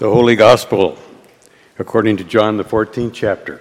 [0.00, 0.96] The Holy Gospel
[1.78, 3.60] according to John, the 14th chapter.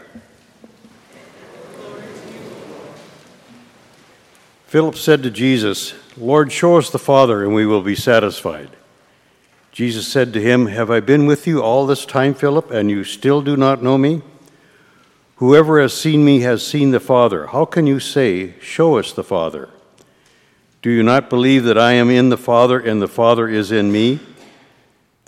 [4.65, 8.69] Philip said to Jesus, Lord, show us the Father, and we will be satisfied.
[9.73, 13.03] Jesus said to him, Have I been with you all this time, Philip, and you
[13.03, 14.21] still do not know me?
[15.35, 17.47] Whoever has seen me has seen the Father.
[17.47, 19.67] How can you say, Show us the Father?
[20.81, 23.91] Do you not believe that I am in the Father and the Father is in
[23.91, 24.21] me?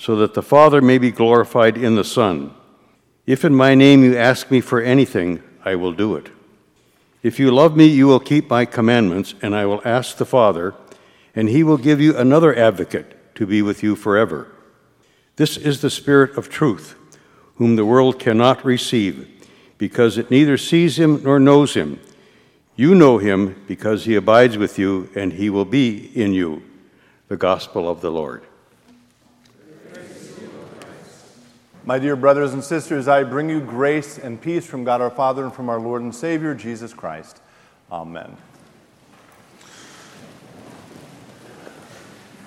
[0.00, 2.54] so that the Father may be glorified in the Son.
[3.26, 6.30] If in my name you ask me for anything, I will do it.
[7.22, 10.74] If you love me, you will keep my commandments, and I will ask the Father,
[11.34, 14.50] and he will give you another advocate to be with you forever.
[15.36, 16.94] This is the Spirit of truth,
[17.56, 19.28] whom the world cannot receive,
[19.76, 22.00] because it neither sees him nor knows him.
[22.74, 26.62] You know him because he abides with you, and he will be in you.
[27.28, 28.46] The Gospel of the Lord.
[31.82, 35.44] My dear brothers and sisters, I bring you grace and peace from God our Father
[35.44, 37.40] and from our Lord and Savior, Jesus Christ.
[37.90, 38.36] Amen.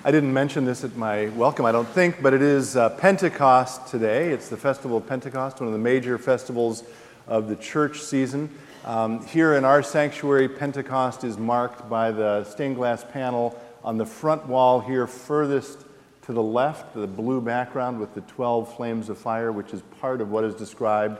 [0.04, 3.88] I didn't mention this at my welcome, I don't think, but it is uh, Pentecost
[3.88, 4.30] today.
[4.30, 6.84] It's the festival of Pentecost, one of the major festivals
[7.26, 8.48] of the church season.
[8.84, 14.06] Um, here in our sanctuary, Pentecost is marked by the stained glass panel on the
[14.06, 15.84] front wall here, furthest
[16.26, 20.22] to the left, the blue background with the 12 flames of fire, which is part
[20.22, 21.18] of what is described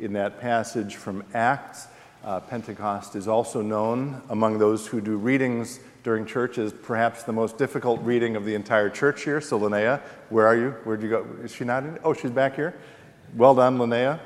[0.00, 1.86] in that passage from Acts.
[2.24, 7.32] Uh, Pentecost is also known among those who do readings during church as perhaps the
[7.32, 9.40] most difficult reading of the entire church here.
[9.40, 10.70] So, Linnea, where are you?
[10.82, 11.26] Where'd you go?
[11.44, 11.98] Is she not in?
[12.02, 12.74] Oh, she's back here.
[13.36, 14.18] Well done, Linnea.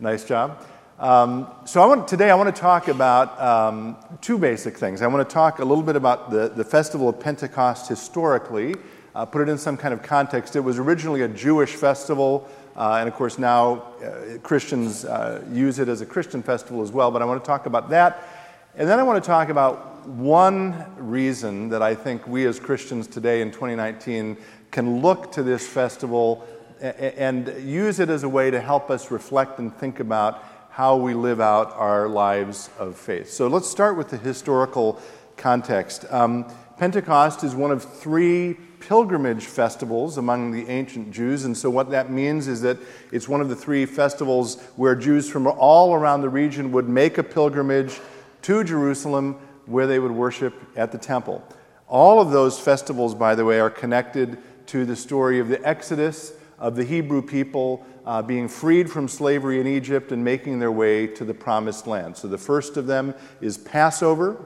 [0.00, 0.66] Nice job.
[0.98, 5.02] Um, so I want, today I want to talk about um, two basic things.
[5.02, 8.74] I want to talk a little bit about the, the festival of Pentecost historically,
[9.14, 10.56] uh, put it in some kind of context.
[10.56, 15.78] It was originally a Jewish festival, uh, and of course, now uh, Christians uh, use
[15.78, 17.10] it as a Christian festival as well.
[17.10, 18.28] But I want to talk about that.
[18.74, 23.06] And then I want to talk about one reason that I think we as Christians
[23.06, 24.38] today in 2019
[24.70, 26.46] can look to this festival
[26.80, 31.12] and use it as a way to help us reflect and think about how we
[31.12, 33.30] live out our lives of faith.
[33.30, 35.00] So let's start with the historical
[35.36, 36.06] context.
[36.10, 41.44] Um, Pentecost is one of three pilgrimage festivals among the ancient Jews.
[41.44, 42.78] And so, what that means is that
[43.12, 47.18] it's one of the three festivals where Jews from all around the region would make
[47.18, 48.00] a pilgrimage
[48.42, 51.44] to Jerusalem where they would worship at the temple.
[51.86, 56.32] All of those festivals, by the way, are connected to the story of the Exodus
[56.58, 61.06] of the Hebrew people uh, being freed from slavery in Egypt and making their way
[61.06, 62.16] to the promised land.
[62.16, 64.44] So, the first of them is Passover,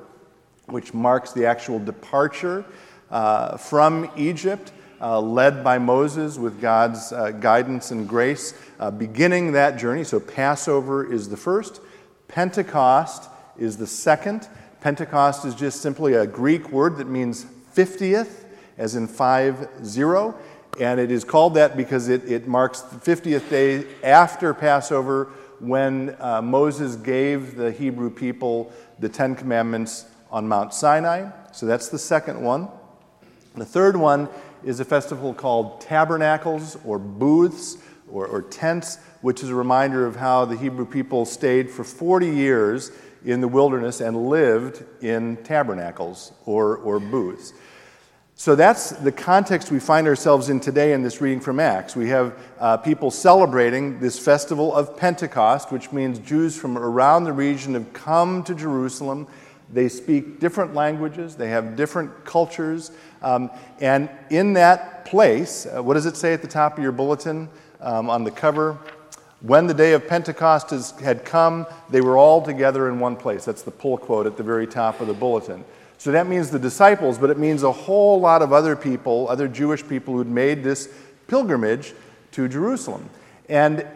[0.66, 2.66] which marks the actual departure
[3.10, 9.52] uh, from Egypt, uh, led by Moses with God's uh, guidance and grace, uh, beginning
[9.52, 10.04] that journey.
[10.04, 11.80] So, Passover is the first,
[12.28, 13.28] Pentecost
[13.58, 14.48] is the second.
[14.80, 18.44] Pentecost is just simply a Greek word that means 50th,
[18.78, 20.34] as in 5 0.
[20.78, 26.14] And it is called that because it, it marks the 50th day after Passover when
[26.20, 31.30] uh, Moses gave the Hebrew people the Ten Commandments on Mount Sinai.
[31.52, 32.68] So that's the second one.
[33.56, 34.28] The third one
[34.64, 37.78] is a festival called Tabernacles or Booths
[38.10, 42.28] or, or, Tents, which is a reminder of how the Hebrew people stayed for 40
[42.28, 42.92] years
[43.24, 47.54] in the wilderness and lived in tabernacles or, or booths.
[48.34, 51.96] So that's the context we find ourselves in today in this reading from Acts.
[51.96, 57.32] We have uh, people celebrating this festival of Pentecost, which means Jews from around the
[57.32, 59.26] region have come to Jerusalem
[59.72, 62.92] they speak different languages, they have different cultures.
[63.22, 66.92] Um, and in that place, uh, what does it say at the top of your
[66.92, 67.48] bulletin
[67.80, 68.78] um, on the cover?
[69.40, 73.44] When the day of Pentecost had come, they were all together in one place.
[73.44, 75.64] That's the pull quote at the very top of the bulletin.
[75.98, 79.48] So that means the disciples, but it means a whole lot of other people, other
[79.48, 80.88] Jewish people who'd made this
[81.26, 81.94] pilgrimage
[82.32, 83.08] to Jerusalem.
[83.48, 83.86] And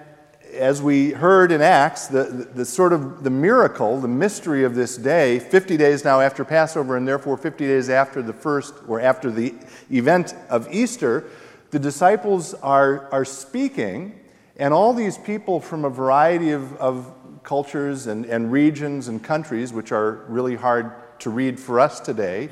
[0.54, 4.74] as we heard in Acts, the, the, the, sort of the miracle, the mystery of
[4.74, 9.00] this day, 50 days now after Passover, and therefore 50 days after the first or
[9.00, 9.54] after the
[9.90, 11.24] event of Easter,
[11.70, 14.18] the disciples are, are speaking,
[14.56, 17.12] and all these people from a variety of, of
[17.42, 22.48] cultures and, and regions and countries, which are really hard to read for us today,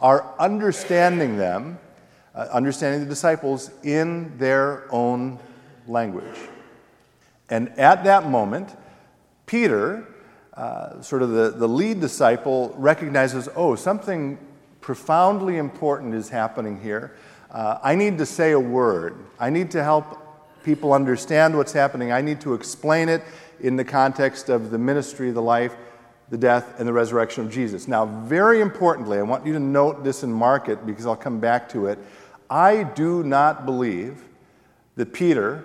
[0.00, 1.78] are understanding them,
[2.34, 5.38] uh, understanding the disciples in their own
[5.86, 6.49] language.
[7.50, 8.74] And at that moment,
[9.46, 10.06] Peter,
[10.54, 14.38] uh, sort of the, the lead disciple, recognizes oh, something
[14.80, 17.16] profoundly important is happening here.
[17.50, 19.16] Uh, I need to say a word.
[19.38, 20.16] I need to help
[20.64, 22.12] people understand what's happening.
[22.12, 23.22] I need to explain it
[23.58, 25.74] in the context of the ministry, the life,
[26.30, 27.88] the death, and the resurrection of Jesus.
[27.88, 31.40] Now, very importantly, I want you to note this and mark it because I'll come
[31.40, 31.98] back to it.
[32.48, 34.22] I do not believe
[34.96, 35.64] that Peter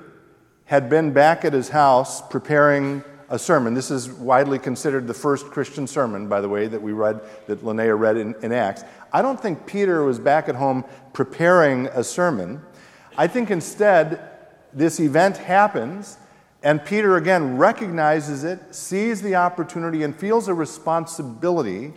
[0.66, 3.74] had been back at his house preparing a sermon.
[3.74, 7.64] This is widely considered the first Christian sermon, by the way, that we read, that
[7.64, 8.84] Linnea read in, in Acts.
[9.14, 10.84] I don't think Peter was back at home
[11.14, 12.62] preparing a sermon.
[13.18, 14.22] I think instead,
[14.74, 16.18] this event happens,
[16.62, 21.94] and Peter again recognizes it, sees the opportunity, and feels a responsibility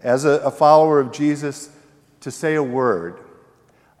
[0.00, 1.70] as a, a follower of Jesus
[2.20, 3.20] to say a word.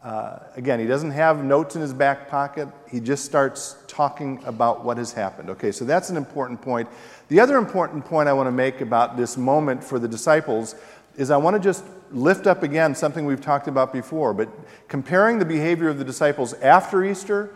[0.06, 2.68] Uh, again, he doesn't have notes in his back pocket.
[2.88, 5.50] He just starts talking about what has happened.
[5.50, 6.88] Okay, so that's an important point.
[7.26, 10.76] The other important point I want to make about this moment for the disciples
[11.16, 11.82] is I want to just
[12.12, 14.48] lift up again something we've talked about before, but
[14.86, 17.52] comparing the behavior of the disciples after Easter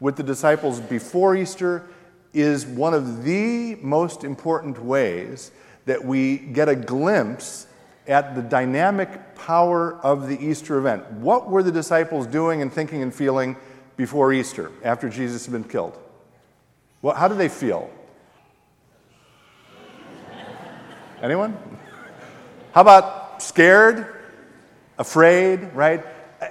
[0.00, 1.86] with the disciples before Easter
[2.32, 5.50] is one of the most important ways
[5.84, 7.66] that we get a glimpse
[8.06, 11.10] at the dynamic power of the Easter event.
[11.12, 13.56] What were the disciples doing and thinking and feeling
[13.96, 15.98] before Easter, after Jesus had been killed?
[17.00, 17.90] Well, how did they feel?
[21.22, 21.56] Anyone?
[22.72, 24.06] How about scared,
[24.98, 26.04] afraid, right?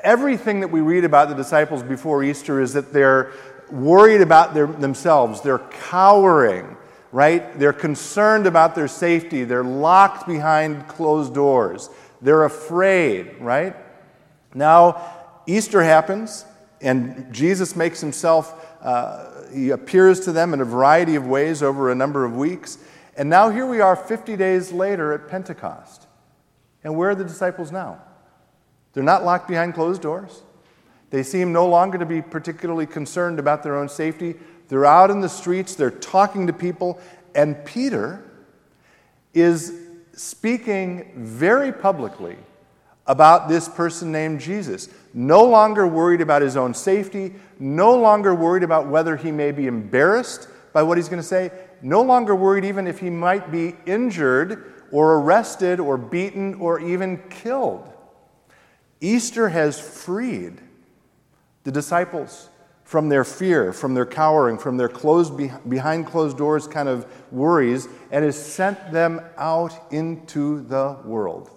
[0.04, 3.31] Everything that we read about the disciples before Easter is that they're
[3.69, 6.77] worried about their, themselves, they're cowering
[7.12, 7.58] right?
[7.60, 9.44] They're concerned about their safety.
[9.44, 11.90] They're locked behind closed doors.
[12.22, 13.75] They're afraid, right?
[14.54, 16.46] Now, Easter happens,
[16.81, 21.92] and Jesus makes himself, uh, he appears to them in a variety of ways over
[21.92, 22.78] a number of weeks.
[23.18, 26.07] And now here we are 50 days later at Pentecost.
[26.84, 28.02] And where are the disciples now?
[28.94, 30.42] They're not locked behind closed doors.
[31.12, 34.36] They seem no longer to be particularly concerned about their own safety.
[34.69, 37.00] They're out in the streets, they're talking to people,
[37.36, 38.24] and Peter
[39.34, 39.74] is
[40.13, 42.38] speaking very publicly
[43.08, 44.88] about this person named Jesus.
[45.13, 49.68] No longer worried about his own safety, no longer worried about whether he may be
[49.68, 53.75] embarrassed by what he's going to say, no longer worried even if he might be
[53.86, 57.90] injured or arrested or beaten or even killed.
[59.02, 60.62] Easter has freed
[61.63, 62.50] the disciples
[62.84, 65.34] from their fear, from their cowering, from their closed
[65.69, 71.50] behind closed doors kind of worries, and has sent them out into the world.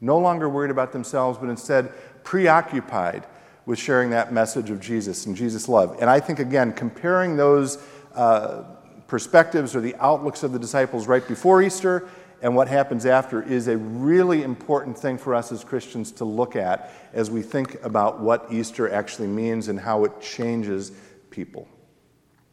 [0.00, 1.92] No longer worried about themselves, but instead
[2.22, 3.26] preoccupied
[3.64, 5.96] with sharing that message of Jesus and Jesus' love.
[6.00, 7.82] And I think, again, comparing those
[8.14, 8.62] uh,
[9.08, 12.08] perspectives or the outlooks of the disciples right before Easter
[12.42, 16.54] and what happens after is a really important thing for us as Christians to look
[16.54, 20.92] at as we think about what Easter actually means and how it changes
[21.30, 21.66] people.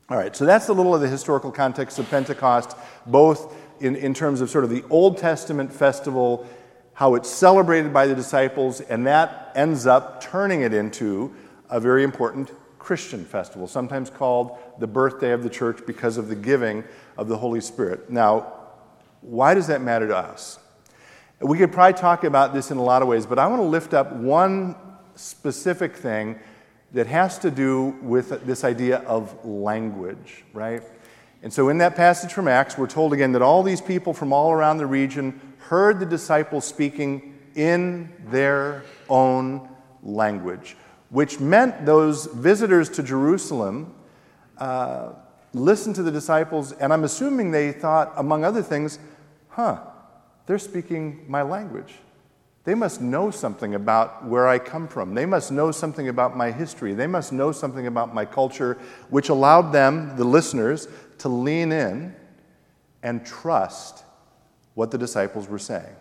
[0.09, 4.13] All right, so that's a little of the historical context of Pentecost, both in, in
[4.13, 6.47] terms of sort of the Old Testament festival,
[6.93, 11.33] how it's celebrated by the disciples, and that ends up turning it into
[11.69, 16.35] a very important Christian festival, sometimes called the birthday of the church because of the
[16.35, 16.83] giving
[17.17, 18.09] of the Holy Spirit.
[18.09, 18.62] Now,
[19.23, 20.59] why does that matter to us?
[21.39, 23.67] We could probably talk about this in a lot of ways, but I want to
[23.67, 24.75] lift up one
[25.15, 26.39] specific thing
[26.93, 30.83] that has to do with this idea of language, right?
[31.41, 34.31] And so in that passage from Acts, we're told again that all these people from
[34.31, 39.67] all around the region heard the disciples speaking in their own
[40.01, 40.77] language,
[41.09, 43.93] which meant those visitors to Jerusalem
[44.57, 45.13] uh,
[45.53, 48.99] listened to the disciples, and I'm assuming they thought, among other things,
[49.53, 49.79] huh,
[50.45, 51.93] they're speaking my language.
[52.65, 55.13] They must know something about where I come from.
[55.13, 56.93] They must know something about my history.
[56.93, 58.77] They must know something about my culture,
[59.10, 60.88] which allowed them, the listeners,
[61.19, 62.15] to lean in
[63.01, 64.03] and trust
[64.75, 65.95] what the disciples were saying.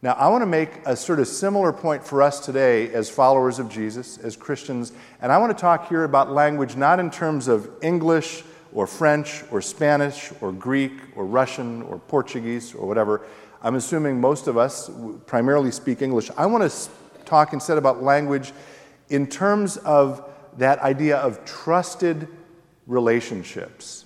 [0.00, 3.58] Now, I want to make a sort of similar point for us today as followers
[3.58, 7.48] of Jesus, as Christians, and I want to talk here about language not in terms
[7.48, 13.22] of English or French or Spanish or Greek or Russian or Portuguese or whatever.
[13.62, 14.90] I'm assuming most of us
[15.26, 16.30] primarily speak English.
[16.36, 16.88] I want to
[17.24, 18.52] talk instead about language
[19.08, 22.28] in terms of that idea of trusted
[22.86, 24.04] relationships.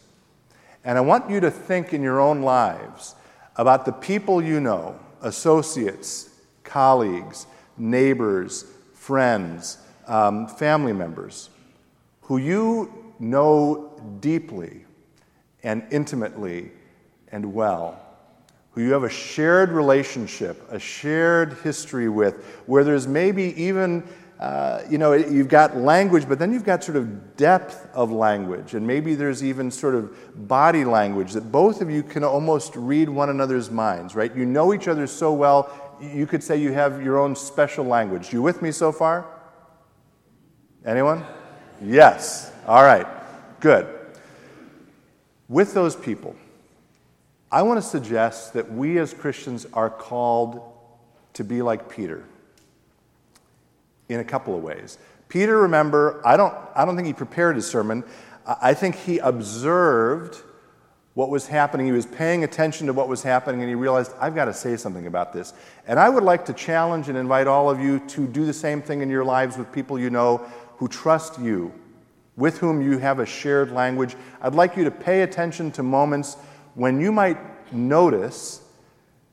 [0.85, 3.15] And I want you to think in your own lives
[3.57, 6.31] about the people you know, associates,
[6.65, 8.65] colleagues, neighbors,
[8.95, 11.51] friends, um, family members,
[12.23, 14.85] who you know deeply
[15.63, 16.73] and intimately
[17.29, 18.01] and well,
[18.73, 24.03] who you have a shared relationship, a shared history with, where there's maybe even
[24.43, 28.75] uh, you know, you've got language, but then you've got sort of depth of language,
[28.75, 33.09] and maybe there's even sort of body language that both of you can almost read
[33.09, 34.35] one another's minds, right?
[34.35, 38.33] You know each other so well, you could say you have your own special language.
[38.33, 39.27] You with me so far?
[40.85, 41.25] Anyone?
[41.81, 42.52] Yes.
[42.67, 43.07] All right.
[43.61, 43.89] Good.
[45.49, 46.37] With those people,
[47.51, 50.63] I want to suggest that we as Christians are called
[51.35, 52.25] to be like Peter
[54.09, 54.99] in a couple of ways.
[55.29, 58.05] Peter, remember, I don't, I don't think he prepared his sermon.
[58.47, 60.43] I think he observed
[61.15, 61.87] what was happening.
[61.87, 64.77] He was paying attention to what was happening, and he realized, I've got to say
[64.77, 65.53] something about this.
[65.87, 68.83] And I would like to challenge and invite all of you to do the same
[68.83, 70.39] thing in your lives with people you know
[70.77, 71.73] who trust you,
[72.37, 74.17] with whom you have a shared language.
[74.41, 76.37] I'd like you to pay attention to moments
[76.75, 77.39] when you might
[77.73, 78.63] notice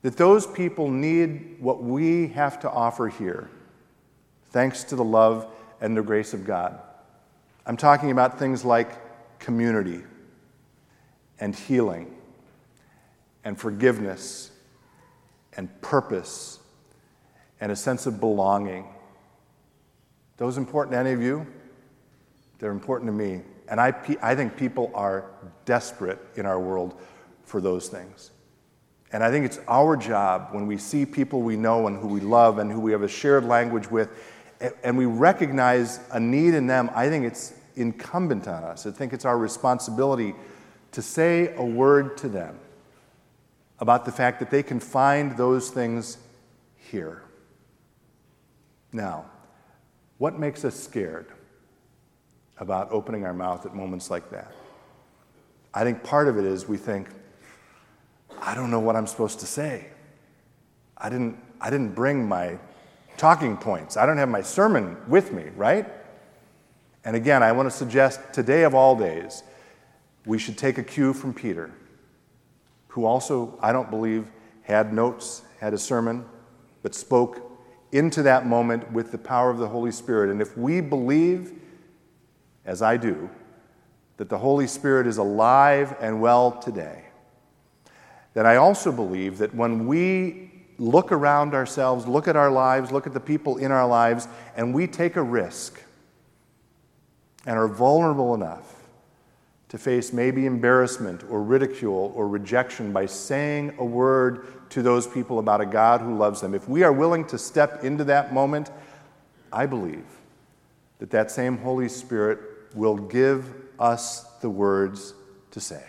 [0.01, 3.50] that those people need what we have to offer here
[4.51, 5.48] thanks to the love
[5.82, 6.79] and the grace of God.
[7.65, 8.89] I'm talking about things like
[9.39, 10.01] community
[11.39, 12.13] and healing
[13.44, 14.51] and forgiveness
[15.56, 16.60] and purpose
[17.62, 18.88] and a sense of belonging.
[20.38, 21.46] Those important to any of you?
[22.60, 23.42] They're important to me.
[23.68, 25.25] And I, I think people are
[25.66, 27.00] desperate in our world
[27.44, 28.32] for those things.
[29.12, 32.20] And I think it's our job when we see people we know and who we
[32.20, 34.10] love and who we have a shared language with
[34.84, 38.86] and we recognize a need in them, I think it's incumbent on us.
[38.86, 40.36] I think it's our responsibility
[40.92, 42.60] to say a word to them
[43.80, 46.18] about the fact that they can find those things
[46.75, 47.24] here.
[48.92, 49.25] Now,
[50.18, 51.28] what makes us scared
[52.60, 54.51] about opening our mouth at moments like that?
[55.74, 57.10] I think part of it is we think,
[58.42, 59.88] I don't know what I'm supposed to say.
[60.98, 62.58] I didn't, I didn't bring my
[63.18, 63.98] talking points.
[63.98, 65.88] I don't have my sermon with me, right?
[67.04, 69.44] And again, I want to suggest today of all days,
[70.25, 71.72] we should take a cue from Peter,
[72.89, 74.28] who also, I don't believe,
[74.63, 76.25] had notes, had a sermon,
[76.84, 77.46] but spoke
[77.92, 80.30] into that moment with the power of the Holy Spirit.
[80.30, 81.59] And if we believe,
[82.66, 83.30] as I do,
[84.18, 87.06] that the Holy Spirit is alive and well today,
[88.34, 93.08] then I also believe that when we look around ourselves, look at our lives, look
[93.08, 95.82] at the people in our lives, and we take a risk
[97.46, 98.75] and are vulnerable enough
[99.70, 105.39] to face maybe embarrassment or ridicule or rejection by saying a word to those people
[105.39, 106.54] about a God who loves them.
[106.54, 108.72] If we are willing to step into that moment,
[109.51, 110.06] I believe
[111.00, 112.39] that that same Holy Spirit
[112.74, 115.14] will give us the words
[115.52, 115.84] to say.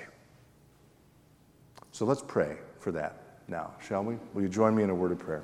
[1.93, 4.17] So let's pray for that now, shall we?
[4.33, 5.43] Will you join me in a word of prayer?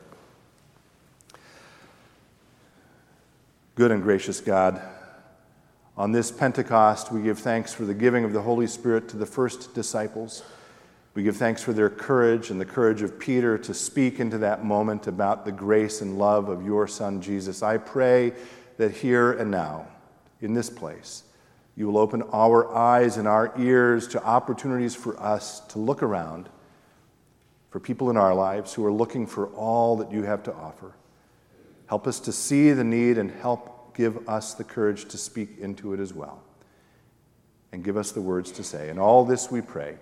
[3.74, 4.80] Good and gracious God,
[5.98, 9.24] on this Pentecost, we give thanks for the giving of the Holy Spirit to the
[9.24, 10.42] first disciples.
[11.14, 14.62] We give thanks for their courage and the courage of Peter to speak into that
[14.62, 17.62] moment about the grace and love of your Son, Jesus.
[17.62, 18.34] I pray
[18.76, 19.86] that here and now,
[20.42, 21.22] in this place,
[21.76, 26.48] you will open our eyes and our ears to opportunities for us to look around
[27.70, 30.94] for people in our lives who are looking for all that you have to offer.
[31.86, 35.92] Help us to see the need and help give us the courage to speak into
[35.92, 36.42] it as well.
[37.72, 38.88] And give us the words to say.
[38.88, 39.96] And all this we pray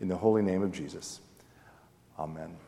[0.00, 1.20] in the holy name of Jesus.
[2.18, 2.65] Amen.